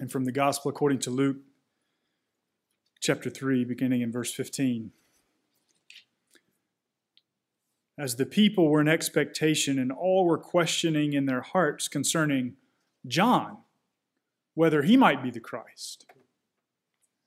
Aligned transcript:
And 0.00 0.10
from 0.10 0.24
the 0.24 0.32
Gospel 0.32 0.70
according 0.70 1.00
to 1.00 1.10
Luke, 1.10 1.36
chapter 3.00 3.28
3, 3.28 3.66
beginning 3.66 4.00
in 4.00 4.10
verse 4.10 4.32
15. 4.32 4.92
As 7.98 8.16
the 8.16 8.24
people 8.24 8.70
were 8.70 8.80
in 8.80 8.88
expectation 8.88 9.78
and 9.78 9.92
all 9.92 10.24
were 10.24 10.38
questioning 10.38 11.12
in 11.12 11.26
their 11.26 11.42
hearts 11.42 11.86
concerning 11.86 12.54
John, 13.06 13.58
whether 14.54 14.80
he 14.82 14.96
might 14.96 15.22
be 15.22 15.30
the 15.30 15.38
Christ. 15.38 16.06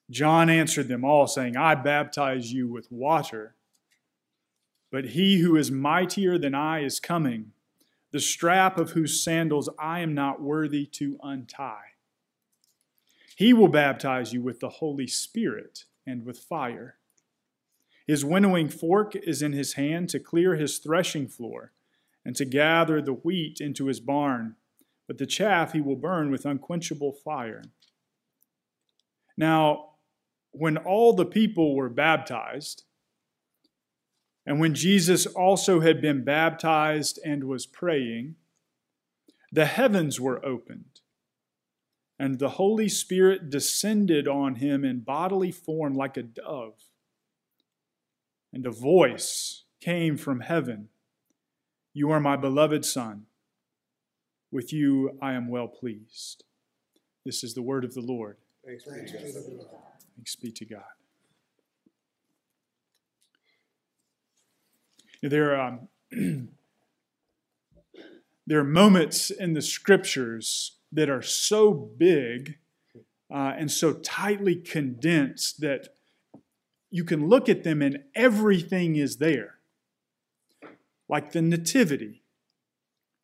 John 0.10 0.50
answered 0.50 0.88
them 0.88 1.05
all, 1.05 1.28
saying, 1.28 1.55
I 1.55 1.76
baptize 1.76 2.54
you 2.54 2.68
with 2.68 2.92
water, 2.92 3.54
but 4.92 5.10
he 5.10 5.42
who 5.42 5.55
is 5.55 5.70
mightier 5.70 6.40
than 6.40 6.55
I 6.55 6.84
is 6.84 7.00
coming, 7.00 7.52
the 8.10 8.20
strap 8.20 8.80
of 8.80 8.92
whose 8.92 9.24
sandals 9.24 9.70
I 9.78 10.00
am 10.00 10.16
not 10.16 10.42
worthy 10.42 10.88
to 10.94 11.20
untie. 11.21 11.93
He 13.36 13.54
will 13.54 13.68
baptize 13.68 14.34
you 14.34 14.41
with 14.41 14.60
the 14.60 14.69
Holy 14.69 15.07
Spirit 15.07 15.86
and 16.05 16.25
with 16.25 16.39
fire. 16.39 16.97
His 18.05 18.25
winnowing 18.25 18.69
fork 18.69 19.15
is 19.15 19.41
in 19.41 19.54
his 19.54 19.74
hand 19.74 20.10
to 20.10 20.19
clear 20.19 20.55
his 20.55 20.78
threshing 20.78 21.28
floor 21.28 21.71
and 22.25 22.36
to 22.36 22.46
gather 22.46 23.01
the 23.01 23.14
wheat 23.14 23.60
into 23.60 23.88
his 23.88 24.00
barn, 24.00 24.55
but 25.07 25.18
the 25.18 25.25
chaff 25.25 25.74
he 25.74 25.82
will 25.82 25.96
burn 25.96 26.29
with 26.32 26.46
unquenchable 26.46 27.14
fire. 27.14 27.64
Now, 29.38 29.96
when 30.52 30.77
all 30.77 31.13
the 31.13 31.25
people 31.25 31.75
were 31.75 31.89
baptized, 31.89 32.83
and 34.45 34.59
when 34.59 34.75
Jesus 34.75 35.25
also 35.25 35.80
had 35.80 36.02
been 36.02 36.23
baptized 36.23 37.19
and 37.25 37.45
was 37.45 37.66
praying, 37.66 38.36
the 39.52 39.66
heavens 39.66 40.19
were 40.19 40.45
opened 40.45 40.92
and 42.20 42.40
the 42.40 42.50
Holy 42.50 42.90
Spirit 42.90 43.50
descended 43.50 44.28
on 44.28 44.56
him 44.56 44.86
in 44.86 45.00
bodily 45.00 45.52
form 45.52 45.95
like 45.95 46.17
a 46.17 46.23
dove. 46.23 46.75
And 48.52 48.66
a 48.66 48.72
voice 48.72 49.64
came 49.81 50.17
from 50.17 50.42
heaven 50.42 50.89
You 51.94 52.11
are 52.11 52.20
my 52.20 52.36
beloved 52.36 52.86
Son. 52.86 53.25
With 54.52 54.72
you 54.72 55.17
I 55.22 55.33
am 55.33 55.47
well 55.47 55.67
pleased. 55.67 56.44
This 57.25 57.44
is 57.44 57.53
the 57.53 57.61
word 57.61 57.83
of 57.83 57.94
the 57.94 58.02
Lord. 58.02 58.38
Thanks 58.66 58.83
be 58.83 59.05
to 59.05 59.17
God. 59.17 59.73
Thanks 60.16 60.36
be 60.36 60.52
to 60.52 60.66
God. 60.66 60.83
There 65.22 65.55
are, 65.55 65.67
um, 65.67 65.88
there 68.45 68.59
are 68.59 68.66
moments 68.66 69.31
in 69.31 69.53
the 69.53 69.61
scriptures 69.61 70.77
that 70.94 71.09
are 71.09 71.22
so 71.22 71.73
big 71.73 72.58
uh, 73.33 73.53
and 73.58 73.72
so 73.72 73.94
tightly 73.94 74.55
condensed 74.55 75.61
that 75.61 75.89
you 76.91 77.03
can 77.03 77.27
look 77.27 77.49
at 77.49 77.63
them 77.63 77.81
and 77.81 78.03
everything 78.16 78.95
is 78.95 79.17
there. 79.17 79.55
Like 81.09 81.31
the 81.31 81.41
Nativity. 81.41 82.21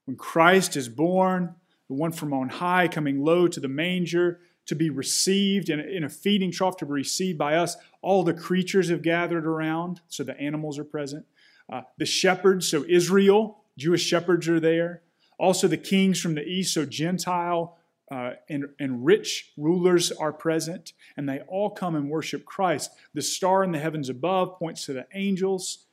When 0.06 0.18
Christ 0.18 0.76
is 0.76 0.90
born, 0.90 1.56
the 1.88 1.94
one 1.94 2.12
from 2.12 2.34
on 2.34 2.50
high 2.50 2.88
coming 2.88 3.24
low 3.24 3.48
to 3.48 3.60
the 3.60 3.68
manger 3.68 4.40
to 4.66 4.76
be 4.76 4.90
received 4.90 5.70
in 5.70 5.80
a, 5.80 5.84
in 5.84 6.04
a 6.04 6.10
feeding 6.10 6.52
trough 6.52 6.78
to 6.78 6.86
be 6.86 6.92
received 6.92 7.38
by 7.38 7.56
us, 7.56 7.78
all 8.02 8.24
the 8.24 8.34
creatures 8.34 8.90
have 8.90 9.04
gathered 9.04 9.46
around, 9.46 10.02
so 10.08 10.24
the 10.24 10.40
animals 10.40 10.80
are 10.80 10.84
present. 10.84 11.26
Uh, 11.72 11.82
the 11.98 12.06
shepherds, 12.06 12.68
so 12.68 12.84
Israel, 12.88 13.64
Jewish 13.78 14.04
shepherds 14.04 14.48
are 14.48 14.60
there. 14.60 15.04
Also, 15.40 15.68
the 15.68 15.78
kings 15.78 16.20
from 16.20 16.36
the 16.36 16.44
east, 16.44 16.74
so 16.74 16.86
Gentile 16.86 17.78
uh, 18.12 18.32
and, 18.50 18.66
and 18.80 19.06
rich 19.06 19.54
rulers 19.58 20.12
are 20.12 20.34
present, 20.34 20.94
and 21.16 21.30
they 21.30 21.40
all 21.48 21.70
come 21.70 21.96
and 21.96 22.10
worship 22.10 22.46
Christ. 22.46 22.92
The 23.14 23.22
star 23.22 23.64
in 23.64 23.72
the 23.72 23.80
heavens 23.80 24.10
above 24.10 24.60
points 24.60 24.86
to 24.86 24.94
the 24.94 25.08
angels. 25.14 25.86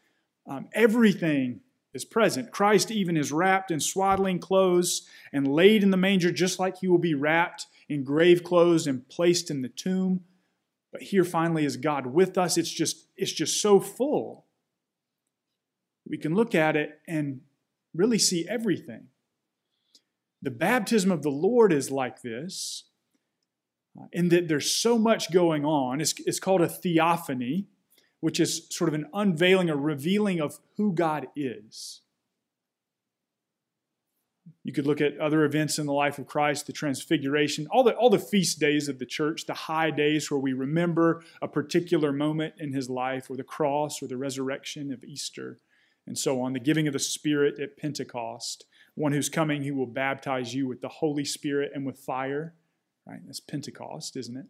Um, 0.49 0.69
everything 0.75 1.61
is 1.95 2.05
present. 2.05 2.51
Christ 2.51 2.91
even 2.91 3.17
is 3.17 3.33
wrapped 3.33 3.71
in 3.71 3.81
swaddling 3.81 4.39
clothes 4.39 5.07
and 5.33 5.47
laid 5.47 5.83
in 5.83 5.91
the 5.91 5.97
manger, 5.97 6.33
just 6.33 6.59
like 6.59 6.79
he 6.79 6.89
will 6.89 6.99
be 6.99 7.15
wrapped 7.15 7.67
in 7.89 8.05
grave 8.05 8.43
clothes 8.43 8.87
and 8.87 9.09
placed 9.09 9.51
in 9.51 9.63
the 9.63 9.69
tomb. 9.69 10.25
But 10.93 11.03
here 11.03 11.25
finally 11.25 11.65
is 11.65 11.77
God 11.77 12.07
with 12.07 12.37
us. 12.37 12.57
It's 12.57 12.71
just, 12.71 13.07
it's 13.17 13.33
just 13.33 13.61
so 13.61 13.79
full. 13.79 14.47
We 16.09 16.19
can 16.19 16.35
look 16.35 16.55
at 16.55 16.77
it 16.77 17.01
and 17.07 17.43
really 17.95 18.19
see 18.19 18.47
everything. 18.49 19.09
The 20.43 20.51
baptism 20.51 21.11
of 21.11 21.23
the 21.23 21.31
Lord 21.31 21.73
is 21.73 21.91
like 21.91 22.23
this, 22.23 22.85
uh, 23.99 24.07
in 24.13 24.29
that 24.29 24.49
there's 24.49 24.71
so 24.71 24.99
much 24.99 25.33
going 25.33 25.65
on. 25.65 26.01
It's, 26.01 26.15
it's 26.27 26.41
called 26.41 26.61
a 26.61 26.69
theophany, 26.69 27.67
which 28.21 28.41
is 28.41 28.67
sort 28.71 28.89
of 28.89 28.95
an 28.95 29.07
unveiling, 29.15 29.71
a 29.71 29.77
revealing 29.77 30.41
of 30.41 30.59
who 30.77 30.93
God 30.93 31.29
is. 31.35 32.03
You 34.63 34.73
could 34.73 34.87
look 34.87 35.01
at 35.01 35.19
other 35.19 35.45
events 35.45 35.79
in 35.79 35.87
the 35.87 35.93
life 35.93 36.19
of 36.19 36.27
Christ, 36.27 36.67
the 36.67 36.73
transfiguration, 36.73 37.69
all 37.71 37.85
the, 37.85 37.95
all 37.95 38.11
the 38.11 38.19
feast 38.19 38.59
days 38.59 38.89
of 38.89 38.99
the 38.99 39.07
church, 39.07 39.47
the 39.47 39.55
high 39.55 39.91
days 39.91 40.31
where 40.31 40.41
we 40.41 40.53
remember 40.53 41.23
a 41.41 41.49
particular 41.49 42.13
moment 42.13 42.55
in 42.59 42.73
his 42.73 42.91
life, 42.91 43.31
or 43.31 43.37
the 43.37 43.45
cross, 43.45 44.03
or 44.03 44.09
the 44.09 44.17
resurrection 44.17 44.93
of 44.93 45.05
Easter, 45.05 45.61
and 46.07 46.19
so 46.19 46.41
on, 46.41 46.53
the 46.53 46.61
giving 46.61 46.87
of 46.87 46.93
the 46.93 46.99
Spirit 46.99 47.61
at 47.61 47.77
Pentecost 47.77 48.67
one 48.97 49.13
who's 49.13 49.29
coming 49.29 49.63
he 49.63 49.71
will 49.71 49.87
baptize 49.87 50.55
you 50.55 50.67
with 50.67 50.81
the 50.81 50.89
Holy 50.89 51.25
Spirit 51.25 51.71
and 51.75 51.87
with 51.87 51.99
fire. 51.99 52.55
Right? 53.07 53.21
That's 53.25 53.41
Pentecost, 53.41 54.17
isn't 54.17 54.37
it? 54.37 54.47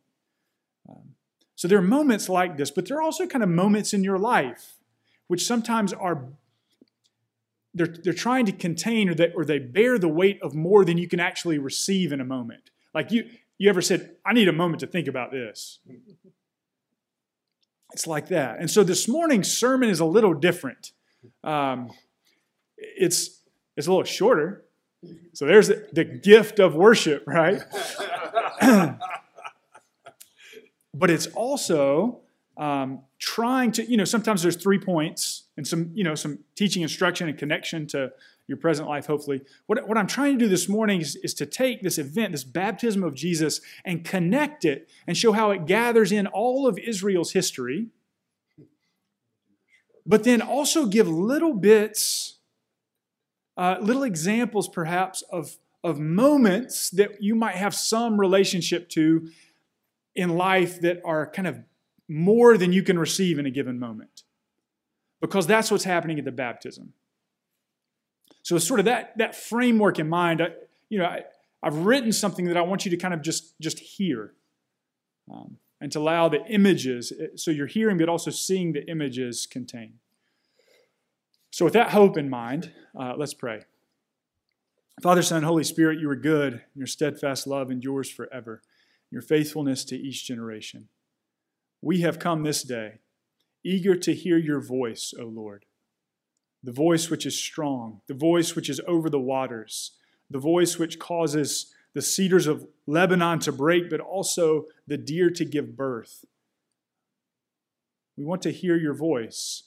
Um, 0.88 1.14
so 1.54 1.68
there 1.68 1.78
are 1.78 1.82
moments 1.82 2.28
like 2.28 2.56
this, 2.56 2.70
but 2.70 2.88
there 2.88 2.96
are 2.96 3.02
also 3.02 3.26
kind 3.26 3.44
of 3.44 3.50
moments 3.50 3.92
in 3.92 4.02
your 4.02 4.18
life 4.18 4.76
which 5.28 5.44
sometimes 5.44 5.92
are 5.92 6.28
they're, 7.74 7.86
they're 7.86 8.14
trying 8.14 8.46
to 8.46 8.52
contain 8.52 9.08
or 9.08 9.14
they, 9.14 9.32
or 9.32 9.44
they 9.44 9.58
bear 9.58 9.98
the 9.98 10.08
weight 10.08 10.40
of 10.42 10.54
more 10.54 10.84
than 10.84 10.96
you 10.96 11.06
can 11.08 11.20
actually 11.20 11.58
receive 11.58 12.10
in 12.10 12.22
a 12.22 12.24
moment. 12.24 12.70
Like 12.94 13.12
you, 13.12 13.28
you 13.58 13.68
ever 13.68 13.82
said, 13.82 14.16
I 14.24 14.32
need 14.32 14.48
a 14.48 14.52
moment 14.52 14.80
to 14.80 14.86
think 14.86 15.08
about 15.08 15.30
this. 15.30 15.80
It's 17.92 18.06
like 18.06 18.28
that. 18.28 18.58
And 18.58 18.70
so 18.70 18.82
this 18.82 19.06
morning's 19.06 19.52
sermon 19.52 19.90
is 19.90 20.00
a 20.00 20.06
little 20.06 20.32
different. 20.32 20.92
Um, 21.44 21.90
it's 22.78 23.35
it's 23.76 23.86
a 23.86 23.90
little 23.90 24.04
shorter. 24.04 24.64
So 25.32 25.46
there's 25.46 25.68
the 25.68 26.04
gift 26.04 26.58
of 26.58 26.74
worship, 26.74 27.24
right? 27.26 27.62
but 30.94 31.10
it's 31.10 31.26
also 31.28 32.20
um, 32.56 33.02
trying 33.18 33.72
to, 33.72 33.88
you 33.88 33.96
know, 33.96 34.04
sometimes 34.04 34.42
there's 34.42 34.56
three 34.56 34.78
points 34.78 35.44
and 35.56 35.66
some, 35.66 35.90
you 35.94 36.02
know, 36.02 36.14
some 36.14 36.38
teaching 36.54 36.82
instruction 36.82 37.28
and 37.28 37.38
connection 37.38 37.86
to 37.88 38.12
your 38.46 38.56
present 38.56 38.88
life, 38.88 39.06
hopefully. 39.06 39.42
What, 39.66 39.86
what 39.88 39.98
I'm 39.98 40.06
trying 40.06 40.38
to 40.38 40.44
do 40.44 40.48
this 40.48 40.68
morning 40.68 41.00
is, 41.00 41.16
is 41.16 41.34
to 41.34 41.46
take 41.46 41.82
this 41.82 41.98
event, 41.98 42.32
this 42.32 42.44
baptism 42.44 43.02
of 43.02 43.14
Jesus, 43.14 43.60
and 43.84 44.04
connect 44.04 44.64
it 44.64 44.88
and 45.06 45.16
show 45.16 45.32
how 45.32 45.50
it 45.50 45.66
gathers 45.66 46.12
in 46.12 46.26
all 46.28 46.66
of 46.66 46.78
Israel's 46.78 47.32
history, 47.32 47.88
but 50.06 50.24
then 50.24 50.40
also 50.40 50.86
give 50.86 51.08
little 51.08 51.54
bits 51.54 52.35
uh, 53.56 53.76
little 53.80 54.02
examples, 54.02 54.68
perhaps, 54.68 55.22
of, 55.30 55.56
of 55.82 55.98
moments 55.98 56.90
that 56.90 57.22
you 57.22 57.34
might 57.34 57.54
have 57.54 57.74
some 57.74 58.20
relationship 58.20 58.88
to 58.90 59.28
in 60.14 60.36
life 60.36 60.80
that 60.80 61.00
are 61.04 61.30
kind 61.30 61.48
of 61.48 61.58
more 62.08 62.56
than 62.56 62.72
you 62.72 62.82
can 62.82 62.98
receive 62.98 63.38
in 63.38 63.46
a 63.46 63.50
given 63.50 63.78
moment. 63.78 64.22
Because 65.20 65.46
that's 65.46 65.70
what's 65.70 65.84
happening 65.84 66.18
at 66.18 66.24
the 66.24 66.32
baptism. 66.32 66.92
So, 68.42 68.58
sort 68.58 68.80
of 68.80 68.86
that, 68.86 69.16
that 69.18 69.34
framework 69.34 69.98
in 69.98 70.08
mind, 70.08 70.40
I, 70.40 70.50
you 70.88 70.98
know, 70.98 71.06
I, 71.06 71.24
have 71.62 71.78
written 71.78 72.12
something 72.12 72.44
that 72.44 72.56
I 72.56 72.60
want 72.60 72.84
you 72.84 72.90
to 72.92 72.96
kind 72.96 73.12
of 73.12 73.22
just, 73.22 73.58
just 73.60 73.78
hear. 73.78 74.34
Um, 75.32 75.56
and 75.80 75.92
to 75.92 75.98
allow 75.98 76.28
the 76.28 76.44
images, 76.46 77.12
so 77.34 77.50
you're 77.50 77.66
hearing 77.66 77.98
but 77.98 78.08
also 78.08 78.30
seeing 78.30 78.72
the 78.72 78.88
images 78.88 79.46
contained. 79.46 79.98
So, 81.56 81.64
with 81.64 81.72
that 81.72 81.92
hope 81.92 82.18
in 82.18 82.28
mind, 82.28 82.70
uh, 82.94 83.14
let's 83.16 83.32
pray. 83.32 83.62
Father, 85.00 85.22
Son, 85.22 85.42
Holy 85.42 85.64
Spirit, 85.64 85.98
you 85.98 86.10
are 86.10 86.14
good. 86.14 86.60
Your 86.74 86.86
steadfast 86.86 87.46
love 87.46 87.70
endures 87.70 88.10
forever. 88.10 88.60
Your 89.10 89.22
faithfulness 89.22 89.82
to 89.86 89.96
each 89.96 90.26
generation. 90.26 90.88
We 91.80 92.02
have 92.02 92.18
come 92.18 92.42
this 92.42 92.62
day, 92.62 92.98
eager 93.64 93.96
to 93.96 94.14
hear 94.14 94.36
your 94.36 94.60
voice, 94.60 95.14
O 95.18 95.24
Lord. 95.24 95.64
The 96.62 96.72
voice 96.72 97.08
which 97.08 97.24
is 97.24 97.40
strong, 97.42 98.02
the 98.06 98.12
voice 98.12 98.54
which 98.54 98.68
is 98.68 98.82
over 98.86 99.08
the 99.08 99.18
waters, 99.18 99.92
the 100.28 100.38
voice 100.38 100.78
which 100.78 100.98
causes 100.98 101.72
the 101.94 102.02
cedars 102.02 102.46
of 102.46 102.66
Lebanon 102.86 103.38
to 103.38 103.50
break, 103.50 103.88
but 103.88 104.00
also 104.00 104.66
the 104.86 104.98
deer 104.98 105.30
to 105.30 105.44
give 105.46 105.74
birth. 105.74 106.26
We 108.14 108.26
want 108.26 108.42
to 108.42 108.52
hear 108.52 108.76
your 108.76 108.92
voice. 108.92 109.62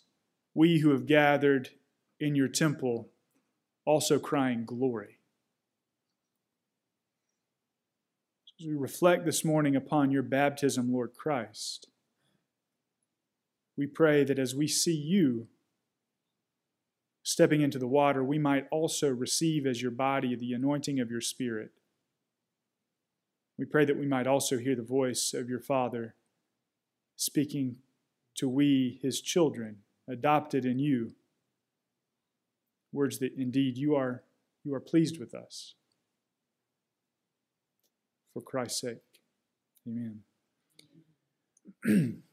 We 0.53 0.79
who 0.79 0.91
have 0.91 1.07
gathered 1.07 1.71
in 2.19 2.35
your 2.35 2.47
temple, 2.47 3.09
also 3.85 4.19
crying, 4.19 4.65
Glory. 4.65 5.19
As 8.59 8.67
we 8.67 8.73
reflect 8.75 9.25
this 9.25 9.45
morning 9.45 9.75
upon 9.75 10.11
your 10.11 10.23
baptism, 10.23 10.91
Lord 10.91 11.13
Christ, 11.15 11.87
we 13.77 13.87
pray 13.87 14.25
that 14.25 14.37
as 14.37 14.53
we 14.53 14.67
see 14.67 14.95
you 14.95 15.47
stepping 17.23 17.61
into 17.61 17.79
the 17.79 17.87
water, 17.87 18.23
we 18.23 18.37
might 18.37 18.67
also 18.71 19.07
receive 19.07 19.65
as 19.65 19.81
your 19.81 19.91
body 19.91 20.35
the 20.35 20.51
anointing 20.51 20.99
of 20.99 21.09
your 21.09 21.21
Spirit. 21.21 21.71
We 23.57 23.65
pray 23.65 23.85
that 23.85 23.97
we 23.97 24.07
might 24.07 24.27
also 24.27 24.57
hear 24.57 24.75
the 24.75 24.81
voice 24.81 25.33
of 25.33 25.49
your 25.49 25.59
Father 25.59 26.15
speaking 27.15 27.77
to 28.35 28.49
we, 28.49 28.99
his 29.01 29.21
children, 29.21 29.77
adopted 30.07 30.65
in 30.65 30.79
you. 30.79 31.13
Words 32.91 33.19
that 33.19 33.33
indeed 33.37 33.77
you 33.77 33.95
are, 33.95 34.23
you 34.63 34.73
are 34.73 34.79
pleased 34.79 35.19
with 35.19 35.33
us 35.33 35.75
for 38.33 38.41
Christ's 38.41 38.81
sake. 38.81 38.97
Amen. 39.87 40.21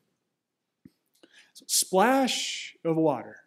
Splash 1.66 2.76
of 2.84 2.96
water. 2.96 3.40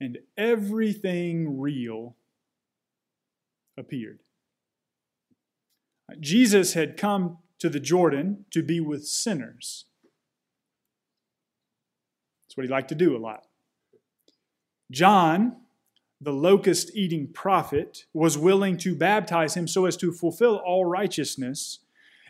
And 0.00 0.18
everything 0.36 1.60
real 1.60 2.16
appeared. 3.76 4.20
Jesus 6.18 6.74
had 6.74 6.96
come 6.96 7.38
to 7.58 7.68
the 7.68 7.80
Jordan 7.80 8.46
to 8.50 8.62
be 8.62 8.80
with 8.80 9.06
sinners. 9.06 9.84
That's 12.44 12.56
what 12.56 12.64
he 12.64 12.72
liked 12.72 12.88
to 12.88 12.94
do 12.94 13.16
a 13.16 13.18
lot. 13.18 13.44
John 14.90 15.56
the 16.20 16.32
locust 16.32 16.90
eating 16.94 17.28
prophet, 17.28 18.04
was 18.12 18.36
willing 18.36 18.76
to 18.76 18.94
baptize 18.94 19.56
him 19.56 19.66
so 19.66 19.86
as 19.86 19.96
to 19.96 20.12
fulfill 20.12 20.56
all 20.56 20.84
righteousness. 20.84 21.78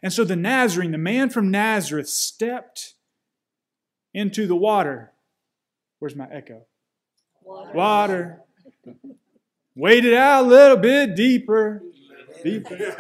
And 0.03 0.13
so 0.13 0.23
the 0.25 0.37
Nazarene, 0.37 0.93
the 0.93 0.99
man 0.99 1.29
from 1.29 1.51
Nazareth, 1.51 2.09
stepped 2.09 2.95
into 4.15 4.47
the 4.47 4.55
water. 4.55 5.13
Where's 5.99 6.15
my 6.15 6.29
echo? 6.31 6.63
Water. 7.43 7.73
water. 7.75 8.41
Waded 9.75 10.15
out 10.15 10.45
a 10.45 10.49
little 10.49 10.77
bit 10.77 11.17
deeper. 11.17 11.83
Deeper. 12.45 12.97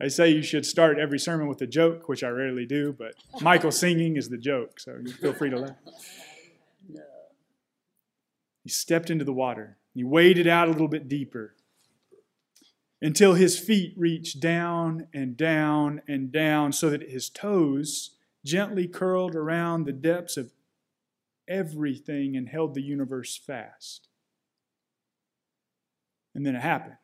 I 0.00 0.08
say 0.08 0.30
you 0.30 0.42
should 0.42 0.66
start 0.66 0.98
every 0.98 1.18
sermon 1.18 1.48
with 1.48 1.60
a 1.60 1.66
joke, 1.66 2.08
which 2.08 2.24
I 2.24 2.28
rarely 2.28 2.66
do, 2.66 2.92
but 2.92 3.14
Michael 3.40 3.70
singing 3.70 4.16
is 4.16 4.28
the 4.28 4.36
joke, 4.36 4.80
so 4.80 4.98
feel 5.20 5.32
free 5.32 5.50
to 5.50 5.58
laugh. 5.58 5.76
He 8.62 8.68
stepped 8.68 9.10
into 9.10 9.24
the 9.24 9.32
water. 9.32 9.76
He 9.94 10.04
waded 10.04 10.46
out 10.46 10.68
a 10.68 10.72
little 10.72 10.88
bit 10.88 11.08
deeper 11.08 11.54
until 13.00 13.34
his 13.34 13.58
feet 13.58 13.94
reached 13.96 14.40
down 14.40 15.08
and 15.12 15.36
down 15.36 16.02
and 16.06 16.30
down 16.30 16.72
so 16.72 16.88
that 16.90 17.10
his 17.10 17.28
toes 17.28 18.10
gently 18.44 18.86
curled 18.86 19.34
around 19.34 19.84
the 19.84 19.92
depths 19.92 20.36
of 20.36 20.52
everything 21.48 22.36
and 22.36 22.48
held 22.48 22.74
the 22.74 22.82
universe 22.82 23.36
fast. 23.36 24.08
And 26.34 26.46
then 26.46 26.54
it 26.54 26.62
happened. 26.62 26.96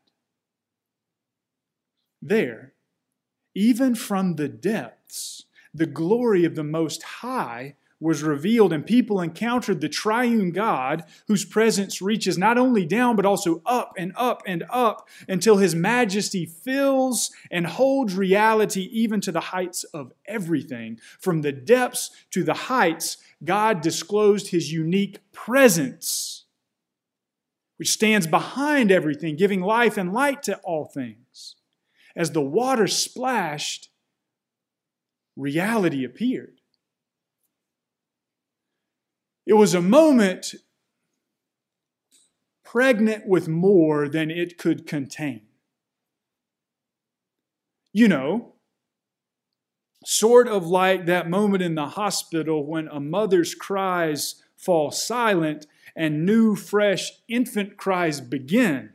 There, 2.23 2.75
even 3.55 3.95
from 3.95 4.37
the 4.37 4.49
depths, 4.49 5.45
the 5.75 5.87
glory 5.87 6.45
of 6.45 6.55
the 6.55 6.65
Most 6.65 7.03
High 7.03 7.75
was 8.01 8.23
revealed, 8.23 8.73
and 8.73 8.87
people 8.87 9.21
encountered 9.21 9.81
the 9.81 9.89
triune 9.89 10.53
God 10.53 11.05
whose 11.27 11.45
presence 11.45 12.01
reaches 12.01 12.39
not 12.39 12.57
only 12.57 12.87
down, 12.87 13.17
but 13.17 13.27
also 13.27 13.61
up 13.67 13.93
and 13.99 14.13
up 14.17 14.43
and 14.47 14.65
up 14.71 15.09
until 15.29 15.57
his 15.57 15.75
majesty 15.75 16.47
fills 16.47 17.33
and 17.51 17.67
holds 17.67 18.15
reality 18.15 18.89
even 18.93 19.21
to 19.23 19.33
the 19.33 19.41
heights 19.41 19.83
of 19.85 20.13
everything. 20.27 21.01
From 21.19 21.43
the 21.43 21.53
depths 21.53 22.11
to 22.31 22.45
the 22.45 22.55
heights, 22.55 23.17
God 23.45 23.81
disclosed 23.81 24.49
his 24.49 24.73
unique 24.73 25.19
presence, 25.33 26.45
which 27.79 27.91
stands 27.91 28.29
behind 28.29 28.93
everything, 28.93 29.37
giving 29.37 29.61
life 29.61 29.97
and 29.97 30.13
light 30.13 30.45
to 30.45 30.57
all 30.59 30.85
things. 30.85 31.57
As 32.15 32.31
the 32.31 32.43
water 32.43 32.87
splashed, 32.87 33.91
reality 35.37 36.05
appeared. 36.05 36.58
It 39.49 39.55
was 39.55 39.73
a 39.73 39.81
moment 39.81 40.55
pregnant 42.63 43.27
with 43.27 43.49
more 43.49 44.07
than 44.07 44.31
it 44.31 44.59
could 44.59 44.87
contain. 44.87 45.41
You 47.95 48.09
know, 48.09 48.53
sort 50.05 50.49
of 50.49 50.67
like 50.67 51.07
that 51.07 51.31
moment 51.31 51.63
in 51.63 51.77
the 51.77 51.87
hospital 51.87 52.67
when 52.67 52.89
a 52.89 53.01
mother's 53.01 53.55
cries 53.55 54.43
fall 54.55 54.91
silent 54.91 55.67
and 55.97 56.27
new, 56.27 56.55
fresh 56.55 57.13
infant 57.27 57.79
cries 57.79 58.21
begin, 58.21 58.91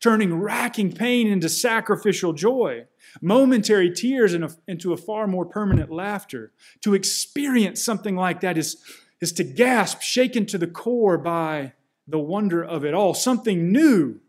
turning 0.00 0.34
racking 0.34 0.92
pain 0.92 1.26
into 1.26 1.48
sacrificial 1.48 2.34
joy, 2.34 2.84
momentary 3.22 3.90
tears 3.90 4.34
into 4.66 4.92
a 4.92 4.98
far 4.98 5.26
more 5.26 5.46
permanent 5.46 5.90
laughter. 5.90 6.52
To 6.82 6.92
experience 6.92 7.82
something 7.82 8.16
like 8.16 8.42
that 8.42 8.58
is 8.58 8.76
is 9.20 9.32
to 9.32 9.44
gasp, 9.44 10.00
shaken 10.00 10.46
to 10.46 10.58
the 10.58 10.66
core 10.66 11.18
by 11.18 11.72
the 12.06 12.18
wonder 12.18 12.64
of 12.64 12.84
it 12.84 12.94
all. 12.94 13.14
Something 13.14 13.72
new, 13.72 14.20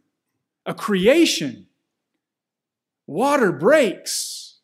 a 0.65 0.73
creation. 0.73 1.67
Water 3.07 3.51
breaks 3.51 4.59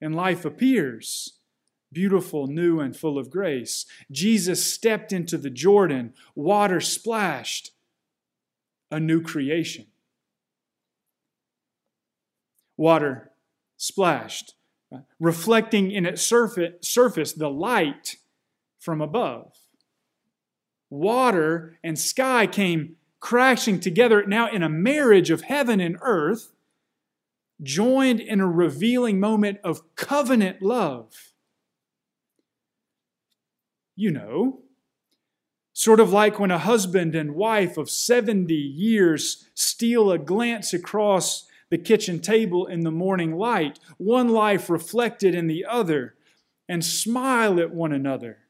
and 0.00 0.14
life 0.14 0.44
appears. 0.44 1.34
Beautiful, 1.92 2.46
new, 2.46 2.80
and 2.80 2.96
full 2.96 3.18
of 3.18 3.30
grace. 3.30 3.84
Jesus 4.10 4.64
stepped 4.64 5.12
into 5.12 5.36
the 5.36 5.50
Jordan, 5.50 6.14
water 6.34 6.80
splashed, 6.80 7.72
a 8.90 8.98
new 8.98 9.22
creation. 9.22 9.86
Water 12.78 13.30
splashed, 13.76 14.54
reflecting 15.20 15.90
in 15.90 16.06
its 16.06 16.22
surface 16.22 17.32
the 17.32 17.50
light 17.50 18.16
from 18.82 19.00
above. 19.00 19.56
Water 20.90 21.78
and 21.84 21.96
sky 21.96 22.48
came 22.48 22.96
crashing 23.20 23.78
together 23.78 24.26
now 24.26 24.50
in 24.50 24.64
a 24.64 24.68
marriage 24.68 25.30
of 25.30 25.42
heaven 25.42 25.80
and 25.80 25.96
earth, 26.02 26.52
joined 27.62 28.18
in 28.18 28.40
a 28.40 28.50
revealing 28.50 29.20
moment 29.20 29.58
of 29.62 29.94
covenant 29.94 30.60
love. 30.60 31.32
You 33.94 34.10
know, 34.10 34.62
sort 35.72 36.00
of 36.00 36.12
like 36.12 36.40
when 36.40 36.50
a 36.50 36.58
husband 36.58 37.14
and 37.14 37.36
wife 37.36 37.76
of 37.76 37.88
70 37.88 38.52
years 38.52 39.48
steal 39.54 40.10
a 40.10 40.18
glance 40.18 40.74
across 40.74 41.46
the 41.70 41.78
kitchen 41.78 42.18
table 42.18 42.66
in 42.66 42.80
the 42.80 42.90
morning 42.90 43.36
light, 43.36 43.78
one 43.98 44.28
life 44.28 44.68
reflected 44.68 45.36
in 45.36 45.46
the 45.46 45.64
other, 45.64 46.16
and 46.68 46.84
smile 46.84 47.60
at 47.60 47.72
one 47.72 47.92
another 47.92 48.41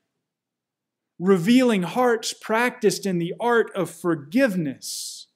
revealing 1.22 1.84
hearts 1.84 2.32
practiced 2.32 3.06
in 3.06 3.20
the 3.20 3.32
art 3.38 3.70
of 3.76 3.88
forgiveness, 3.88 5.28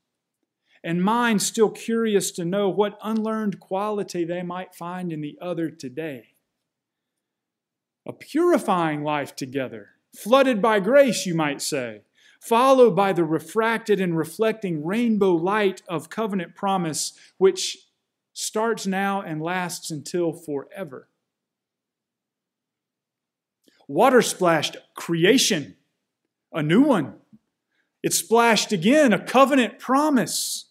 and 0.83 1.01
minds 1.01 1.47
still 1.47 1.71
curious 1.71 2.33
to 2.33 2.45
know 2.45 2.69
what 2.69 2.99
unlearned 3.05 3.61
quality 3.61 4.25
they 4.25 4.43
might 4.43 4.75
find 4.75 5.13
in 5.13 5.21
the 5.21 5.39
other 5.41 5.71
today. 5.71 6.27
A 8.05 8.13
purifying 8.13 9.05
life 9.05 9.37
together, 9.37 9.91
flooded 10.13 10.61
by 10.61 10.81
grace, 10.81 11.25
you 11.25 11.37
might 11.37 11.63
say, 11.63 12.01
followed 12.41 12.97
by 12.97 13.13
the 13.13 13.25
refracted 13.25 14.01
and 14.01 14.19
reflecting 14.19 14.85
rainbow 14.85 15.37
light 15.37 15.83
of 15.89 16.11
covenant 16.11 16.57
promise, 16.57 17.13
which 17.39 17.79
starts 18.33 18.89
now 18.89 19.23
and 19.23 19.41
lasts 19.41 19.93
until 19.93 20.33
forever 20.33 21.09
water 23.89 24.23
splashed 24.23 24.77
creation, 24.95 25.77
a 26.53 26.63
new 26.63 26.83
one. 26.83 27.15
It 28.03 28.13
splashed 28.13 28.73
again, 28.73 29.13
a 29.13 29.25
covenant 29.25 29.79
promise, 29.79 30.67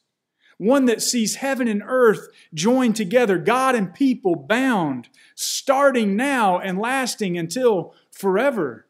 one 0.57 0.85
that 0.85 1.01
sees 1.01 1.35
heaven 1.35 1.67
and 1.67 1.83
earth 1.85 2.29
joined 2.53 2.95
together, 2.95 3.37
God 3.37 3.75
and 3.75 3.93
people 3.93 4.35
bound, 4.35 5.09
starting 5.35 6.15
now 6.15 6.59
and 6.59 6.79
lasting 6.79 7.37
until 7.37 7.93
forever. 8.11 8.87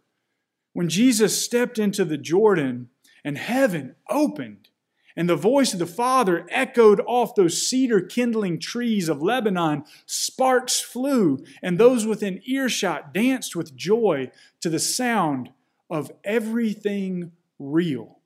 When 0.73 0.89
Jesus 0.89 1.43
stepped 1.43 1.79
into 1.79 2.05
the 2.05 2.17
Jordan 2.17 2.89
and 3.23 3.37
heaven 3.37 3.95
opened, 4.09 4.69
and 5.15 5.29
the 5.29 5.35
voice 5.35 5.71
of 5.73 5.79
the 5.79 5.85
Father 5.85 6.45
echoed 6.49 6.99
off 7.07 7.35
those 7.35 7.65
cedar 7.65 8.01
kindling 8.01 8.59
trees 8.59 9.07
of 9.07 9.21
Lebanon. 9.21 9.83
Sparks 10.05 10.81
flew, 10.81 11.43
and 11.63 11.77
those 11.77 12.05
within 12.05 12.41
earshot 12.45 13.13
danced 13.13 13.55
with 13.55 13.75
joy 13.75 14.29
to 14.61 14.69
the 14.69 14.79
sound 14.79 15.49
of 15.89 16.11
everything 16.23 17.31
real. 17.59 18.19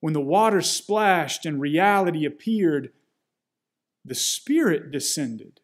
when 0.00 0.12
the 0.12 0.20
water 0.20 0.62
splashed 0.62 1.44
and 1.44 1.60
reality 1.60 2.24
appeared, 2.24 2.92
the 4.04 4.14
Spirit 4.14 4.90
descended 4.90 5.60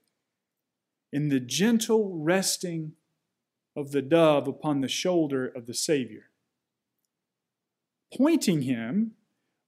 in 1.13 1.29
the 1.29 1.41
gentle 1.41 2.19
resting 2.19 2.93
of 3.77 3.93
the 3.93 4.03
dove 4.03 4.49
upon 4.49 4.81
the 4.81 4.89
shoulder 4.89 5.47
of 5.47 5.67
the 5.67 5.75
Savior, 5.75 6.31
pointing 8.17 8.63
him 8.63 9.13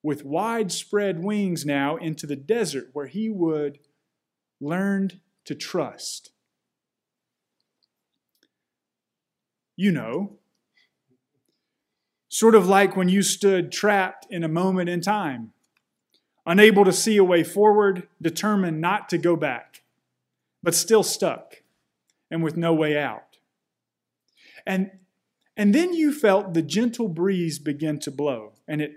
with 0.03 0.25
widespread 0.25 1.23
wings 1.23 1.67
now 1.67 1.97
into 1.97 2.27
the 2.27 2.37
desert 2.37 2.91
where 2.93 3.07
he 3.07 3.29
would 3.29 3.79
learn 4.61 5.21
to 5.45 5.55
trust. 5.55 6.31
You 9.75 9.93
know, 9.93 10.39
sort 12.29 12.55
of 12.55 12.67
like 12.67 12.97
when 12.97 13.09
you 13.09 13.23
stood 13.23 13.73
trapped 13.73 14.27
in 14.31 14.45
a 14.45 14.49
moment 14.49 14.89
in 14.89 15.01
time, 15.01 15.53
unable 16.47 16.85
to 16.85 16.93
see 16.93 17.17
a 17.17 17.25
way 17.25 17.43
forward, 17.43 18.09
determined 18.23 18.81
not 18.81 19.09
to 19.09 19.19
go 19.19 19.37
back, 19.37 19.83
but 20.63 20.75
still 20.75 21.03
stuck 21.03 21.63
and 22.31 22.43
with 22.43 22.57
no 22.57 22.73
way 22.73 22.97
out. 22.97 23.39
And, 24.67 24.91
and 25.57 25.75
then 25.75 25.95
you 25.95 26.13
felt 26.13 26.55
the 26.55 26.63
gentle 26.63 27.09
breeze 27.09 27.59
begin 27.59 27.99
to 28.01 28.11
blow, 28.11 28.53
and 28.69 28.81
it 28.81 28.93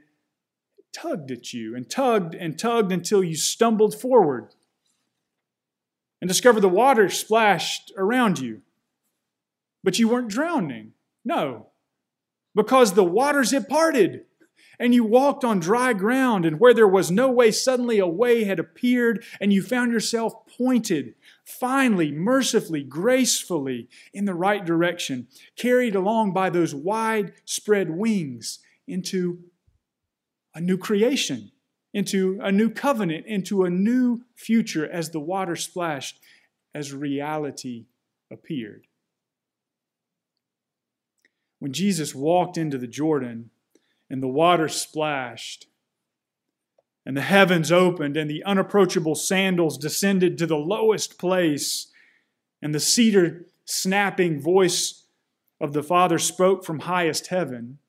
tugged 0.91 1.31
at 1.31 1.53
you 1.53 1.75
and 1.75 1.89
tugged 1.89 2.35
and 2.35 2.57
tugged 2.57 2.91
until 2.91 3.23
you 3.23 3.35
stumbled 3.35 3.99
forward 3.99 4.53
and 6.21 6.27
discovered 6.27 6.61
the 6.61 6.69
water 6.69 7.09
splashed 7.09 7.91
around 7.97 8.39
you. 8.39 8.61
But 9.83 9.97
you 9.99 10.09
weren't 10.09 10.29
drowning. 10.29 10.93
No, 11.23 11.67
because 12.55 12.93
the 12.93 13.03
waters 13.03 13.51
had 13.51 13.69
parted 13.69 14.25
and 14.79 14.93
you 14.93 15.03
walked 15.03 15.43
on 15.43 15.59
dry 15.59 15.91
ground, 15.91 16.45
and 16.45 16.59
where 16.59 16.73
there 16.73 16.87
was 16.87 17.11
no 17.11 17.29
way, 17.29 17.51
suddenly 17.51 17.99
a 17.99 18.07
way 18.07 18.45
had 18.45 18.59
appeared, 18.59 19.23
and 19.41 19.51
you 19.51 19.61
found 19.61 19.91
yourself 19.91 20.33
pointed, 20.57 21.15
finally, 21.43 22.11
mercifully, 22.11 22.83
gracefully 22.83 23.89
in 24.13 24.23
the 24.23 24.33
right 24.33 24.65
direction, 24.65 25.27
carried 25.57 25.95
along 25.95 26.31
by 26.31 26.49
those 26.49 26.73
wide 26.73 27.33
spread 27.43 27.89
wings 27.89 28.59
into 28.87 29.39
a 30.55 30.61
new 30.61 30.77
creation, 30.77 31.51
into 31.93 32.39
a 32.41 32.51
new 32.51 32.69
covenant, 32.69 33.25
into 33.25 33.65
a 33.65 33.69
new 33.69 34.21
future 34.33 34.89
as 34.89 35.09
the 35.09 35.19
water 35.19 35.57
splashed, 35.57 36.19
as 36.73 36.93
reality 36.93 37.85
appeared. 38.31 38.87
When 41.59 41.73
Jesus 41.73 42.15
walked 42.15 42.57
into 42.57 42.77
the 42.77 42.87
Jordan 42.87 43.49
and 44.09 44.23
the 44.23 44.27
water 44.27 44.67
splashed, 44.67 45.67
and 47.05 47.15
the 47.15 47.21
heavens 47.21 47.71
opened, 47.71 48.17
and 48.17 48.29
the 48.29 48.43
unapproachable 48.43 49.15
sandals 49.15 49.77
descended 49.77 50.37
to 50.37 50.45
the 50.45 50.57
lowest 50.57 51.17
place, 51.17 51.91
and 52.61 52.73
the 52.73 52.79
cedar 52.79 53.45
snapping 53.65 54.41
voice 54.41 55.05
of 55.61 55.73
the 55.73 55.83
Father 55.83 56.17
spoke 56.17 56.65
from 56.65 56.79
highest 56.79 57.27
heaven 57.27 57.79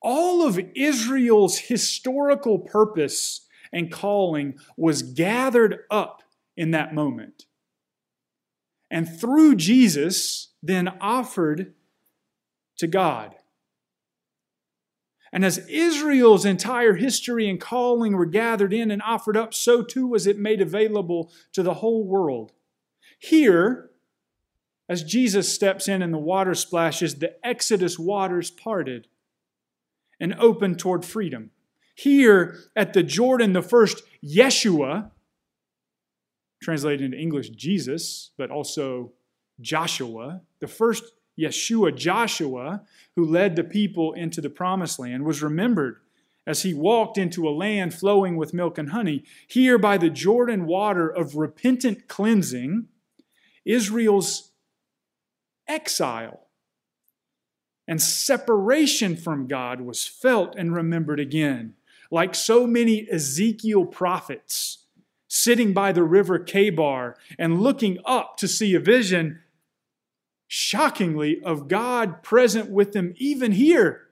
all 0.00 0.46
of 0.46 0.58
Israel's 0.74 1.58
historical 1.58 2.58
purpose 2.58 3.42
and 3.72 3.92
calling 3.92 4.58
was 4.76 5.02
gathered 5.02 5.80
up 5.90 6.22
in 6.56 6.70
that 6.72 6.94
moment. 6.94 7.44
And 8.90 9.08
through 9.08 9.56
Jesus, 9.56 10.48
then 10.62 10.88
offered 11.00 11.74
to 12.78 12.86
God. 12.86 13.36
And 15.32 15.44
as 15.44 15.58
Israel's 15.68 16.44
entire 16.44 16.94
history 16.94 17.48
and 17.48 17.60
calling 17.60 18.16
were 18.16 18.26
gathered 18.26 18.72
in 18.72 18.90
and 18.90 19.00
offered 19.02 19.36
up, 19.36 19.54
so 19.54 19.82
too 19.82 20.06
was 20.06 20.26
it 20.26 20.38
made 20.38 20.60
available 20.60 21.30
to 21.52 21.62
the 21.62 21.74
whole 21.74 22.04
world. 22.04 22.52
Here, 23.18 23.90
as 24.88 25.04
Jesus 25.04 25.52
steps 25.52 25.86
in 25.86 26.02
and 26.02 26.12
the 26.12 26.18
water 26.18 26.54
splashes, 26.54 27.16
the 27.16 27.34
Exodus 27.46 27.98
waters 27.98 28.50
parted 28.50 29.06
and 30.18 30.34
open 30.34 30.74
toward 30.74 31.04
freedom. 31.04 31.50
Here 31.94 32.58
at 32.74 32.92
the 32.92 33.02
Jordan, 33.02 33.52
the 33.52 33.62
first 33.62 34.02
Yeshua, 34.24 35.10
translated 36.60 37.02
into 37.02 37.18
English 37.18 37.50
Jesus, 37.50 38.30
but 38.36 38.50
also 38.50 39.12
Joshua, 39.60 40.42
the 40.60 40.66
first 40.66 41.04
Yeshua, 41.38 41.96
Joshua, 41.96 42.82
who 43.16 43.24
led 43.24 43.56
the 43.56 43.64
people 43.64 44.12
into 44.12 44.40
the 44.40 44.50
promised 44.50 44.98
land, 44.98 45.24
was 45.24 45.42
remembered 45.42 46.00
as 46.46 46.62
he 46.62 46.74
walked 46.74 47.18
into 47.18 47.48
a 47.48 47.50
land 47.50 47.94
flowing 47.94 48.36
with 48.36 48.54
milk 48.54 48.78
and 48.78 48.90
honey. 48.90 49.24
Here 49.46 49.78
by 49.78 49.98
the 49.98 50.10
Jordan 50.10 50.66
water 50.66 51.08
of 51.08 51.36
repentant 51.36 52.08
cleansing, 52.08 52.88
Israel's 53.64 54.50
exile 55.68 56.46
and 57.86 58.00
separation 58.00 59.16
from 59.16 59.46
God 59.46 59.80
was 59.80 60.06
felt 60.06 60.54
and 60.56 60.74
remembered 60.74 61.20
again. 61.20 61.74
Like 62.10 62.34
so 62.34 62.66
many 62.66 63.06
Ezekiel 63.10 63.84
prophets 63.84 64.86
sitting 65.28 65.72
by 65.72 65.92
the 65.92 66.02
river 66.02 66.38
Chebar 66.38 67.14
and 67.38 67.60
looking 67.60 67.98
up 68.04 68.36
to 68.38 68.48
see 68.48 68.74
a 68.74 68.80
vision, 68.80 69.40
shockingly, 70.52 71.40
of 71.44 71.68
God 71.68 72.24
present 72.24 72.68
with 72.68 72.90
them, 72.90 73.14
even 73.18 73.52
here, 73.52 74.08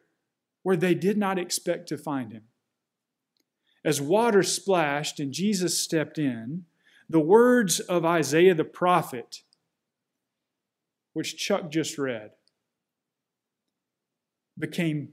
where 0.63 0.77
they 0.77 0.95
did 0.95 1.19
not 1.19 1.37
expect 1.37 1.89
to 1.89 1.99
find 1.99 2.33
him. 2.33 2.45
As 3.85 4.01
water 4.01 4.45
splashed 4.45 5.19
and 5.19 5.33
Jesus 5.33 5.77
stepped 5.77 6.17
in, 6.17 6.65
the 7.09 7.19
words 7.19 7.81
of 7.81 8.05
Isaiah 8.05 8.55
the 8.55 8.63
prophet, 8.63 9.43
which 11.13 11.37
Chuck 11.37 11.73
just 11.73 11.99
read, 11.99 12.31
became 14.57 15.09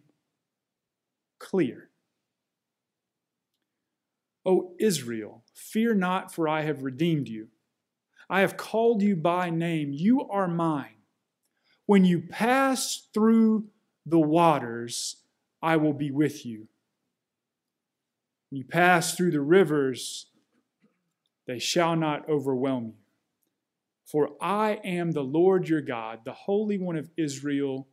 clear. 1.40 1.90
O 4.46 4.76
Israel, 4.80 5.44
fear 5.56 5.96
not, 5.96 6.32
for 6.32 6.48
I 6.48 6.62
have 6.62 6.84
redeemed 6.84 7.28
you. 7.28 7.48
I 8.30 8.42
have 8.42 8.58
called 8.58 9.02
you 9.02 9.16
by 9.16 9.50
name. 9.50 9.92
You 9.92 10.22
are 10.30 10.48
mine. 10.48 10.95
When 11.86 12.06
you 12.06 12.22
pass 12.22 13.08
through 13.14 13.66
the 14.06 14.20
waters, 14.20 15.18
I 15.62 15.78
will 15.78 15.94
be 15.94 16.12
with 16.12 16.46
you. 16.46 16.68
When 18.50 18.60
you 18.60 18.66
pass 18.66 19.16
through 19.16 19.32
the 19.32 19.42
rivers, 19.42 20.28
they 21.48 21.60
shall 21.60 21.96
not 21.96 22.28
overwhelm 22.30 22.86
you. 22.86 22.94
For 24.06 24.32
I 24.40 24.80
am 24.84 25.12
the 25.12 25.24
Lord 25.24 25.68
your 25.68 25.82
God, 25.82 26.20
the 26.26 26.34
Holy 26.34 26.78
One 26.78 26.96
of 26.96 27.10
Israel 27.18 27.88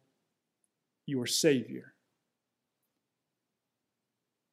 your 1.07 1.27
Savior. 1.27 1.95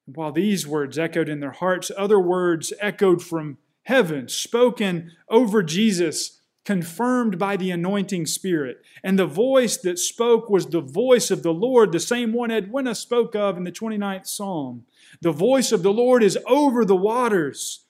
And 0.07 0.15
while 0.15 0.31
these 0.31 0.65
words 0.65 0.97
echoed 0.97 1.29
in 1.29 1.39
their 1.39 1.51
hearts, 1.51 1.91
other 1.95 2.19
words 2.19 2.73
echoed 2.79 3.21
from 3.21 3.57
heaven, 3.83 4.27
spoken 4.27 5.11
over 5.29 5.61
Jesus, 5.61 6.38
confirmed 6.65 7.39
by 7.39 7.57
the 7.57 7.71
anointing 7.71 8.25
Spirit. 8.25 8.83
And 9.03 9.17
the 9.17 9.25
voice 9.25 9.77
that 9.77 9.97
spoke 9.97 10.49
was 10.49 10.67
the 10.67 10.81
voice 10.81 11.31
of 11.31 11.41
the 11.43 11.53
Lord, 11.53 11.91
the 11.91 11.99
same 11.99 12.33
one 12.33 12.51
Edwina 12.51 12.95
spoke 12.95 13.35
of 13.35 13.57
in 13.57 13.63
the 13.63 13.71
29th 13.71 14.27
Psalm. 14.27 14.85
The 15.21 15.31
voice 15.31 15.71
of 15.71 15.83
the 15.83 15.93
Lord 15.93 16.21
is 16.23 16.37
over 16.47 16.85
the 16.85 16.95
waters. 16.95 17.85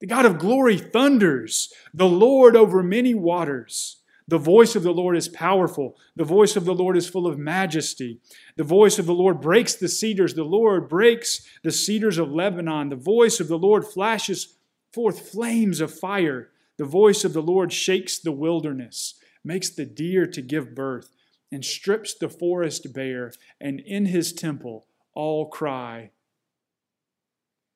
The 0.00 0.06
God 0.06 0.26
of 0.26 0.38
glory 0.38 0.78
thunders, 0.78 1.72
the 1.94 2.08
Lord 2.08 2.56
over 2.56 2.82
many 2.82 3.14
waters. 3.14 3.98
The 4.28 4.38
voice 4.38 4.74
of 4.74 4.82
the 4.82 4.92
Lord 4.92 5.16
is 5.16 5.28
powerful. 5.28 5.96
The 6.16 6.24
voice 6.24 6.56
of 6.56 6.64
the 6.64 6.74
Lord 6.74 6.96
is 6.96 7.08
full 7.08 7.28
of 7.28 7.38
majesty. 7.38 8.18
The 8.56 8.64
voice 8.64 8.98
of 8.98 9.06
the 9.06 9.14
Lord 9.14 9.40
breaks 9.40 9.74
the 9.76 9.88
cedars. 9.88 10.34
The 10.34 10.44
Lord 10.44 10.88
breaks 10.88 11.48
the 11.62 11.70
cedars 11.70 12.18
of 12.18 12.32
Lebanon. 12.32 12.88
The 12.88 12.96
voice 12.96 13.38
of 13.38 13.46
the 13.46 13.58
Lord 13.58 13.86
flashes 13.86 14.56
forth 14.92 15.30
flames 15.30 15.80
of 15.80 15.96
fire. 15.96 16.50
The 16.78 16.84
voice 16.84 17.24
of 17.24 17.32
the 17.32 17.42
Lord 17.42 17.72
shakes 17.72 18.18
the 18.18 18.32
wilderness, 18.32 19.14
makes 19.42 19.70
the 19.70 19.86
deer 19.86 20.26
to 20.26 20.42
give 20.42 20.74
birth, 20.74 21.10
and 21.50 21.64
strips 21.64 22.14
the 22.14 22.28
forest 22.28 22.92
bare. 22.92 23.32
And 23.60 23.80
in 23.80 24.06
his 24.06 24.32
temple 24.32 24.86
all 25.14 25.48
cry, 25.48 26.10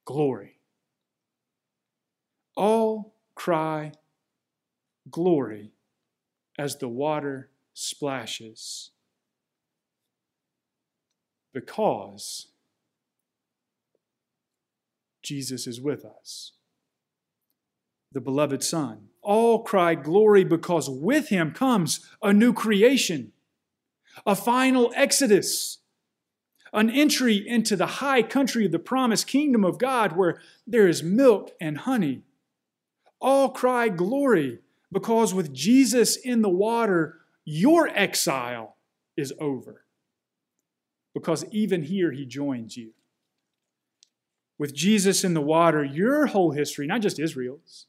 Glory. 0.05 0.59
All 2.57 3.15
cry, 3.35 3.93
Glory 5.11 5.73
as 6.59 6.77
the 6.77 6.89
water 6.89 7.51
splashes. 7.73 8.91
Because 11.55 12.49
Jesus 15.23 15.67
is 15.67 15.81
with 15.81 16.05
us. 16.05 16.53
The 18.13 18.21
beloved 18.21 18.63
Son. 18.63 19.09
All 19.23 19.63
cry 19.63 19.95
glory 19.95 20.45
because 20.45 20.89
with 20.89 21.29
him 21.29 21.53
comes 21.53 22.07
a 22.23 22.33
new 22.33 22.53
creation, 22.53 23.33
a 24.27 24.35
final 24.35 24.93
exodus, 24.97 25.79
an 26.73 26.91
entry 26.91 27.37
into 27.47 27.77
the 27.77 27.87
high 27.87 28.23
country 28.23 28.67
of 28.67 28.73
the 28.73 28.79
promised 28.79 29.27
kingdom 29.27 29.65
of 29.65 29.79
God 29.79 30.17
where 30.17 30.41
there 30.67 30.89
is 30.89 31.03
milk 31.03 31.53
and 31.61 31.79
honey. 31.79 32.23
All 33.21 33.51
cry 33.51 33.89
glory 33.89 34.61
because 34.93 35.35
with 35.35 35.53
Jesus 35.53 36.17
in 36.17 36.43
the 36.43 36.49
water, 36.49 37.19
your 37.45 37.89
exile 37.89 38.77
is 39.17 39.33
over. 39.39 39.85
Because 41.15 41.45
even 41.51 41.83
here, 41.83 42.13
he 42.13 42.25
joins 42.25 42.77
you. 42.77 42.93
With 44.59 44.75
Jesus 44.75 45.25
in 45.25 45.35
the 45.35 45.41
water, 45.41 45.83
your 45.83 46.27
whole 46.27 46.53
history, 46.53 46.87
not 46.87 47.01
just 47.01 47.19
Israel's, 47.19 47.87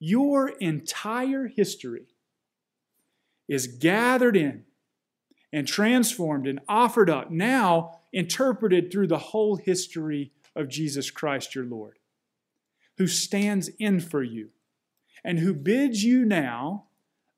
your 0.00 0.48
entire 0.48 1.46
history 1.46 2.06
is 3.48 3.66
gathered 3.66 4.36
in 4.36 4.64
and 5.52 5.68
transformed 5.68 6.46
and 6.46 6.60
offered 6.68 7.10
up, 7.10 7.30
now 7.30 7.98
interpreted 8.12 8.90
through 8.90 9.06
the 9.06 9.18
whole 9.18 9.56
history 9.56 10.32
of 10.56 10.68
Jesus 10.68 11.10
Christ 11.10 11.54
your 11.54 11.64
Lord, 11.64 11.98
who 12.96 13.06
stands 13.06 13.68
in 13.78 14.00
for 14.00 14.22
you 14.22 14.50
and 15.22 15.38
who 15.38 15.52
bids 15.52 16.02
you 16.02 16.24
now, 16.24 16.84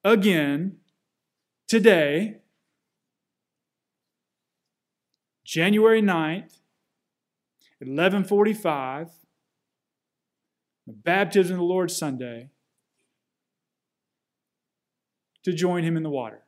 again, 0.05 0.77
today, 1.67 2.37
January 5.45 6.01
9th, 6.01 6.61
1145, 7.81 9.11
the 10.87 10.93
baptism 10.93 11.55
of 11.55 11.59
the 11.59 11.65
Lord 11.65 11.91
Sunday, 11.91 12.51
to 15.45 15.53
join 15.53 15.85
him 15.85 15.97
in 15.97 16.03
the 16.03 16.11
water. 16.11 16.43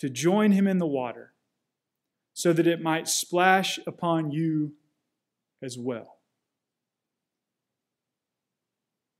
To 0.00 0.08
join 0.08 0.52
him 0.52 0.66
in 0.66 0.78
the 0.78 0.86
water 0.86 1.32
so 2.32 2.52
that 2.52 2.66
it 2.66 2.80
might 2.80 3.08
splash 3.08 3.80
upon 3.86 4.30
you 4.30 4.72
as 5.60 5.76
well. 5.76 6.18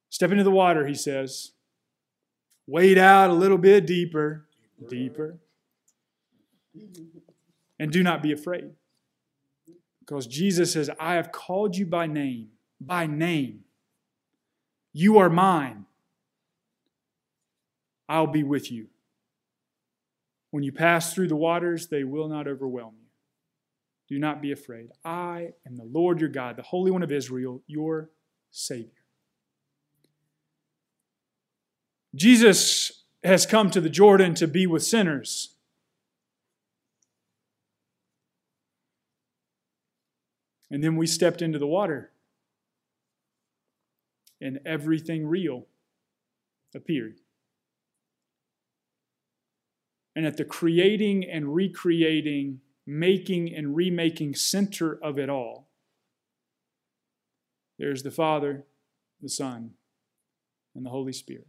Step 0.08 0.30
into 0.30 0.44
the 0.44 0.50
water, 0.50 0.86
he 0.86 0.94
says. 0.94 1.52
Wade 2.66 2.98
out 2.98 3.30
a 3.30 3.32
little 3.32 3.58
bit 3.58 3.86
deeper, 3.86 4.46
deeper. 4.88 5.38
And 7.78 7.90
do 7.90 8.02
not 8.02 8.22
be 8.22 8.30
afraid. 8.30 8.70
Because 10.00 10.26
Jesus 10.26 10.72
says, 10.72 10.88
I 11.00 11.14
have 11.14 11.32
called 11.32 11.76
you 11.76 11.86
by 11.86 12.06
name, 12.06 12.48
by 12.80 13.06
name. 13.06 13.64
You 14.92 15.18
are 15.18 15.28
mine. 15.28 15.86
I'll 18.08 18.26
be 18.26 18.42
with 18.42 18.72
you. 18.72 18.86
When 20.50 20.62
you 20.62 20.72
pass 20.72 21.12
through 21.12 21.28
the 21.28 21.36
waters, 21.36 21.88
they 21.88 22.04
will 22.04 22.28
not 22.28 22.48
overwhelm 22.48 22.94
you. 22.98 23.06
Do 24.08 24.18
not 24.18 24.40
be 24.40 24.52
afraid. 24.52 24.90
I 25.04 25.50
am 25.66 25.76
the 25.76 25.84
Lord 25.84 26.20
your 26.20 26.30
God, 26.30 26.56
the 26.56 26.62
Holy 26.62 26.90
One 26.90 27.02
of 27.02 27.12
Israel, 27.12 27.62
your 27.66 28.08
Savior. 28.50 28.92
Jesus 32.14 33.02
has 33.22 33.44
come 33.44 33.70
to 33.70 33.80
the 33.82 33.90
Jordan 33.90 34.34
to 34.36 34.46
be 34.46 34.66
with 34.66 34.82
sinners. 34.82 35.54
And 40.70 40.82
then 40.82 40.96
we 40.96 41.06
stepped 41.06 41.42
into 41.42 41.58
the 41.58 41.66
water, 41.66 42.10
and 44.40 44.60
everything 44.64 45.26
real 45.26 45.66
appeared. 46.74 47.20
And 50.18 50.26
at 50.26 50.36
the 50.36 50.44
creating 50.44 51.24
and 51.30 51.54
recreating, 51.54 52.58
making 52.84 53.54
and 53.54 53.76
remaking 53.76 54.34
center 54.34 54.98
of 55.00 55.16
it 55.16 55.30
all, 55.30 55.68
there's 57.78 58.02
the 58.02 58.10
Father, 58.10 58.64
the 59.22 59.28
Son, 59.28 59.74
and 60.74 60.84
the 60.84 60.90
Holy 60.90 61.12
Spirit. 61.12 61.46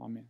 Amen. 0.00 0.24